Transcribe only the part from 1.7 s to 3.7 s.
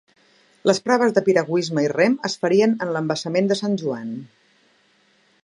i rem es farien en l'embassament de